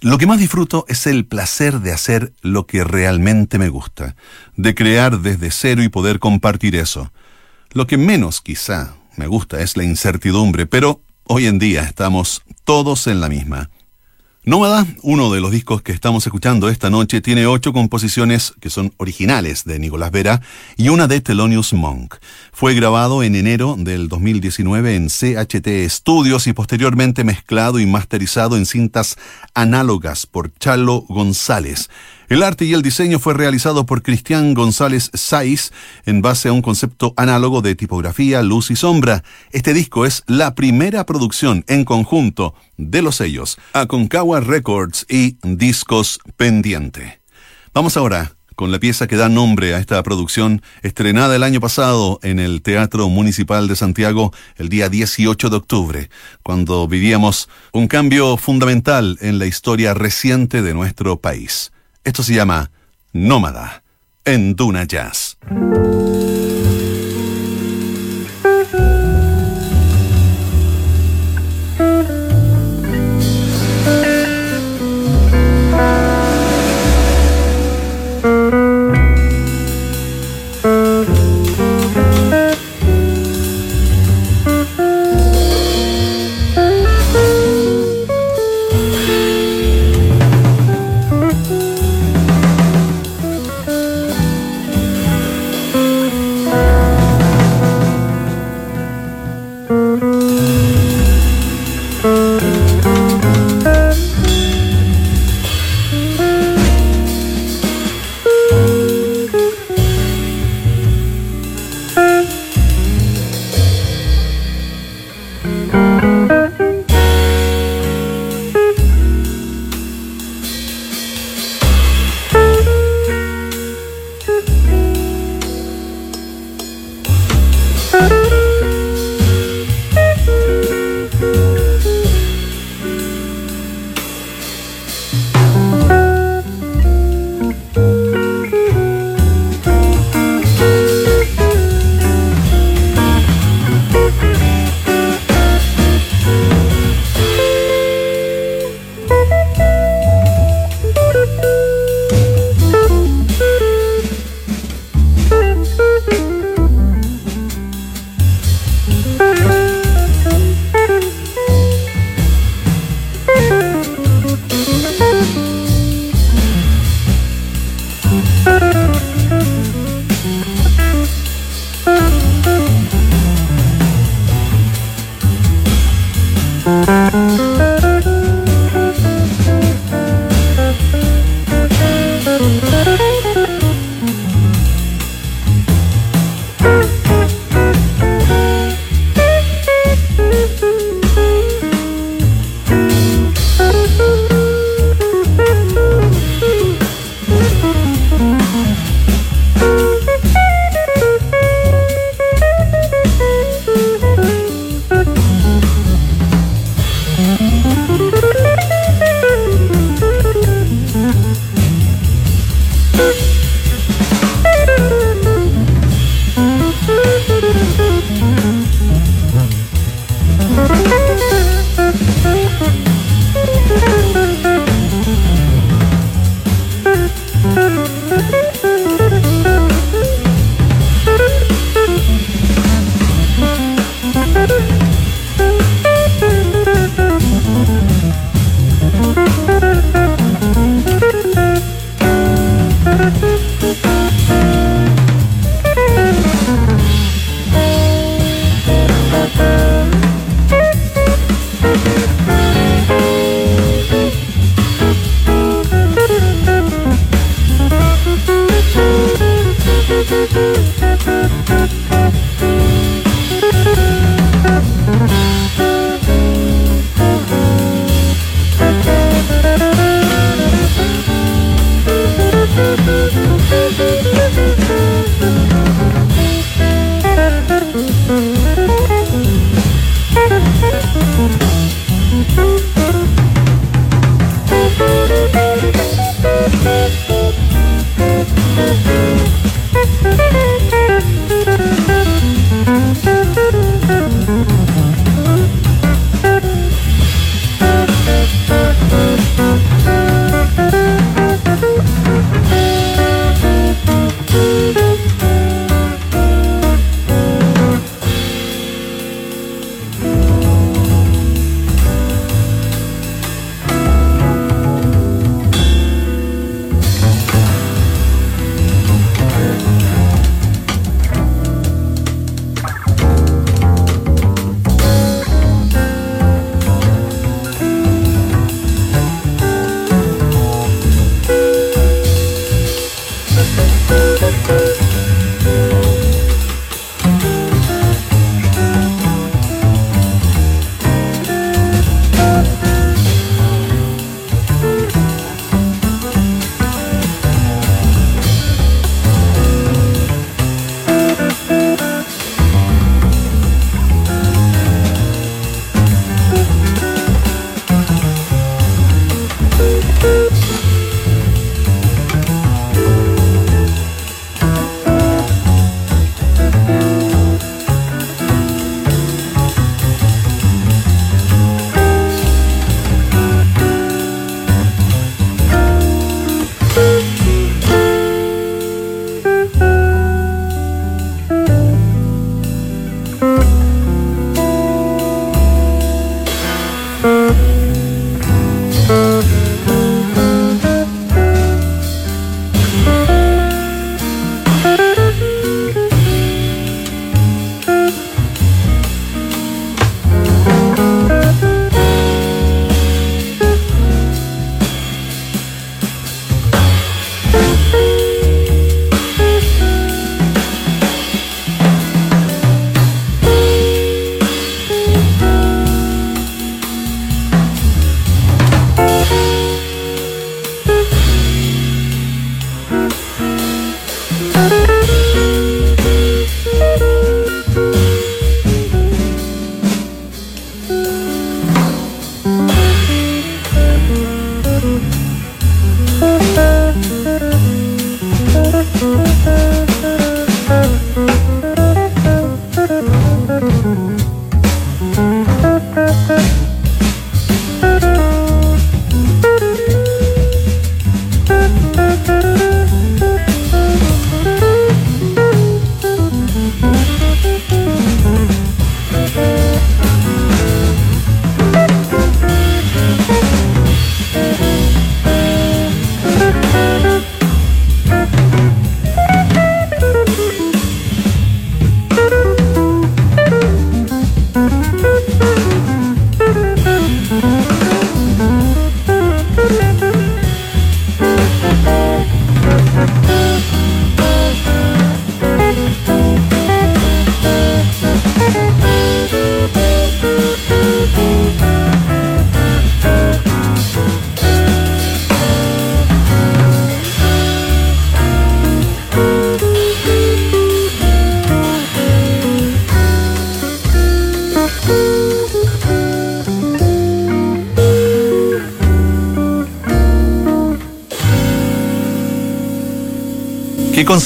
Lo 0.02 0.18
que 0.18 0.28
más 0.28 0.38
disfruto 0.38 0.84
es 0.90 1.08
el 1.08 1.26
placer 1.26 1.80
de 1.80 1.94
hacer 1.94 2.34
lo 2.42 2.66
que 2.66 2.84
realmente 2.84 3.58
me 3.58 3.70
gusta, 3.70 4.18
de 4.58 4.76
crear 4.76 5.22
desde 5.22 5.50
cero 5.50 5.82
y 5.82 5.88
poder 5.88 6.20
compartir 6.20 6.76
eso. 6.76 7.10
Lo 7.72 7.88
que 7.88 7.96
menos 7.96 8.42
quizá 8.42 8.96
me 9.16 9.28
gusta 9.28 9.62
es 9.62 9.78
la 9.78 9.86
incertidumbre, 9.86 10.66
pero 10.66 11.00
hoy 11.24 11.46
en 11.46 11.58
día 11.58 11.84
estamos 11.84 12.42
todos 12.66 13.08
en 13.08 13.22
la 13.22 13.30
misma. 13.30 13.70
Nómada, 14.44 14.88
uno 15.04 15.32
de 15.32 15.40
los 15.40 15.52
discos 15.52 15.84
que 15.84 15.92
estamos 15.92 16.26
escuchando 16.26 16.68
esta 16.68 16.90
noche, 16.90 17.22
tiene 17.22 17.46
ocho 17.46 17.74
composiciones 17.74 18.56
que 18.60 18.72
son 18.72 18.92
originales 18.98 19.66
de 19.66 19.78
Nicolás 19.78 20.10
Vera 20.10 20.42
y 20.78 20.90
una 20.90 21.08
de 21.08 21.22
Thelonious 21.22 21.74
Monk. 21.74 22.16
Fue 22.52 22.74
grabado 22.74 23.22
en 23.22 23.36
enero 23.36 23.76
del 23.78 24.08
2019 24.08 24.96
en 24.96 25.10
CHT 25.10 25.88
Studios 25.88 26.48
y 26.48 26.54
posteriormente 26.54 27.24
mezclado 27.24 27.80
y 27.80 27.86
masterizado 27.86 28.58
en 28.58 28.66
cintas 28.66 29.16
análogas 29.54 30.26
por 30.26 30.52
Chalo 30.58 31.06
González. 31.08 31.92
El 32.32 32.44
arte 32.44 32.64
y 32.64 32.72
el 32.74 32.82
diseño 32.82 33.20
fue 33.20 33.34
realizado 33.34 33.86
por 33.86 34.04
Cristian 34.04 34.54
González 34.54 35.12
Saiz 35.14 35.74
en 36.06 36.22
base 36.22 36.48
a 36.48 36.54
un 36.54 36.62
concepto 36.62 37.14
análogo 37.18 37.62
de 37.62 37.76
tipografía, 37.76 38.42
luz 38.42 38.72
y 38.72 38.78
sombra. 38.78 39.26
Este 39.52 39.74
disco 39.74 40.06
es 40.06 40.24
la 40.28 40.56
primera 40.56 41.06
producción 41.06 41.66
en 41.68 41.84
conjunto 41.84 42.56
de 42.78 43.02
los 43.02 43.18
sellos 43.18 43.58
Aconcagua 43.74 44.40
Records 44.40 45.06
y 45.10 45.36
Discos 45.44 46.20
Pendiente. 46.38 47.20
Vamos 47.74 47.98
ahora 47.98 48.38
con 48.56 48.72
la 48.72 48.80
pieza 48.80 49.08
que 49.08 49.18
da 49.18 49.28
nombre 49.28 49.76
a 49.76 49.80
esta 49.80 50.02
producción, 50.02 50.62
estrenada 50.84 51.36
el 51.36 51.44
año 51.44 51.60
pasado 51.60 52.18
en 52.24 52.40
el 52.40 52.62
Teatro 52.62 53.10
Municipal 53.10 53.68
de 53.68 53.76
Santiago 53.76 54.32
el 54.56 54.70
día 54.70 54.88
18 54.88 55.50
de 55.50 55.58
octubre, 55.58 56.10
cuando 56.44 56.88
vivíamos 56.88 57.50
un 57.74 57.88
cambio 57.90 58.38
fundamental 58.38 59.18
en 59.20 59.38
la 59.38 59.48
historia 59.48 59.94
reciente 59.94 60.62
de 60.62 60.74
nuestro 60.74 61.20
país. 61.20 61.74
Esto 62.04 62.24
se 62.24 62.34
llama 62.34 62.72
Nómada 63.14 63.84
en 64.26 64.56
Duna 64.56 64.86
Jazz. 64.86 65.38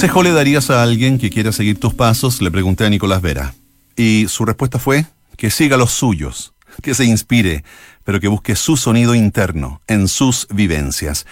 Consejo 0.05 0.21
le 0.21 0.33
darías 0.33 0.69
a 0.69 0.83
alguien 0.83 1.17
que 1.17 1.31
quiera 1.31 1.51
seguir 1.51 1.79
tus 1.79 1.95
pasos? 1.95 2.39
Le 2.39 2.51
pregunté 2.51 2.85
a 2.85 2.91
Nicolás 2.91 3.23
Vera. 3.23 3.55
Y 3.95 4.27
su 4.27 4.45
respuesta 4.45 4.77
fue 4.77 5.07
que 5.35 5.49
siga 5.49 5.77
los 5.77 5.93
suyos, 5.93 6.53
que 6.83 6.93
se 6.93 7.05
inspire, 7.05 7.63
pero 8.03 8.19
que 8.19 8.27
busque 8.27 8.55
su 8.55 8.77
sonido 8.77 9.15
interno, 9.15 9.81
en 9.87 10.07
sus 10.07 10.47
vivencias. 10.53 11.25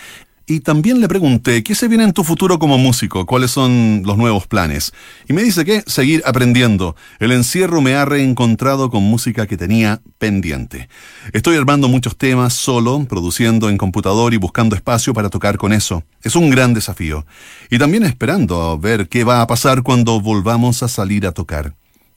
Y 0.45 0.59
también 0.59 0.99
le 0.99 1.07
pregunté, 1.07 1.63
¿qué 1.63 1.73
se 1.73 1.87
viene 1.87 2.03
en 2.03 2.11
tu 2.11 2.25
futuro 2.25 2.59
como 2.59 2.77
músico? 2.77 3.25
¿Cuáles 3.25 3.51
son 3.51 4.01
los 4.05 4.17
nuevos 4.17 4.45
planes? 4.45 4.93
Y 5.29 5.31
me 5.31 5.41
dice 5.41 5.63
que 5.63 5.83
seguir 5.87 6.21
aprendiendo. 6.25 6.97
El 7.19 7.31
encierro 7.31 7.79
me 7.79 7.95
ha 7.95 8.03
reencontrado 8.03 8.89
con 8.89 9.03
música 9.03 9.47
que 9.47 9.55
tenía 9.55 10.01
pendiente. 10.17 10.89
Estoy 11.31 11.55
armando 11.55 11.87
muchos 11.87 12.17
temas 12.17 12.53
solo, 12.53 13.05
produciendo 13.07 13.69
en 13.69 13.77
computador 13.77 14.33
y 14.33 14.37
buscando 14.37 14.75
espacio 14.75 15.13
para 15.13 15.29
tocar 15.29 15.57
con 15.57 15.71
eso. 15.71 16.03
Es 16.23 16.35
un 16.35 16.49
gran 16.49 16.73
desafío. 16.73 17.25
Y 17.69 17.77
también 17.77 18.03
esperando 18.03 18.77
ver 18.77 19.07
qué 19.07 19.23
va 19.23 19.41
a 19.41 19.47
pasar 19.47 19.81
cuando 19.81 20.19
volvamos 20.19 20.83
a 20.83 20.89
salir 20.89 21.25
a 21.25 21.31
tocar. 21.31 21.75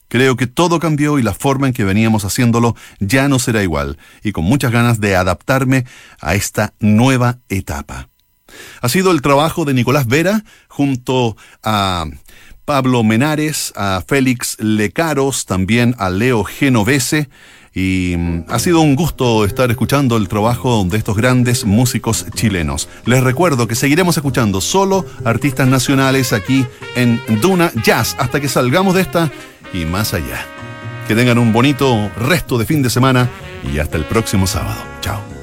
Creo 0.08 0.36
que 0.36 0.48
todo 0.48 0.80
cambió 0.80 1.20
y 1.20 1.22
la 1.22 1.32
forma 1.32 1.68
en 1.68 1.72
que 1.72 1.84
veníamos 1.84 2.24
haciéndolo 2.24 2.74
ya 2.98 3.28
no 3.28 3.38
será 3.38 3.62
igual, 3.62 3.98
y 4.22 4.32
con 4.32 4.44
muchas 4.44 4.72
ganas 4.72 5.00
de 5.00 5.16
adaptarme 5.16 5.84
a 6.20 6.34
esta 6.34 6.74
nueva 6.80 7.38
etapa. 7.48 8.08
Ha 8.80 8.88
sido 8.88 9.10
el 9.10 9.22
trabajo 9.22 9.64
de 9.64 9.74
Nicolás 9.74 10.06
Vera 10.06 10.44
junto 10.68 11.36
a 11.62 12.06
Pablo 12.66 13.04
Menares, 13.04 13.72
a 13.76 14.02
Félix 14.06 14.56
Lecaros, 14.58 15.46
también 15.46 15.94
a 15.98 16.10
Leo 16.10 16.44
Genovese. 16.44 17.28
Y 17.72 18.14
mm, 18.16 18.44
ha 18.48 18.58
sido 18.58 18.80
un 18.80 18.96
gusto 18.96 19.44
estar 19.44 19.70
escuchando 19.70 20.16
el 20.16 20.28
trabajo 20.28 20.84
de 20.84 20.98
estos 20.98 21.16
grandes 21.16 21.64
músicos 21.64 22.26
chilenos. 22.34 22.88
Les 23.04 23.22
recuerdo 23.22 23.68
que 23.68 23.74
seguiremos 23.74 24.16
escuchando 24.16 24.60
solo 24.60 25.06
artistas 25.24 25.68
nacionales 25.68 26.32
aquí 26.32 26.66
en 26.96 27.20
Duna 27.40 27.70
Jazz 27.84 28.16
hasta 28.18 28.40
que 28.40 28.48
salgamos 28.48 28.94
de 28.94 29.02
esta 29.02 29.30
y 29.72 29.84
más 29.84 30.12
allá. 30.12 30.44
Que 31.06 31.14
tengan 31.14 31.38
un 31.38 31.52
bonito 31.52 32.10
resto 32.16 32.58
de 32.58 32.66
fin 32.66 32.82
de 32.82 32.90
semana 32.90 33.28
y 33.72 33.78
hasta 33.78 33.96
el 33.96 34.04
próximo 34.06 34.46
sábado. 34.46 34.82
Chao. 35.00 35.35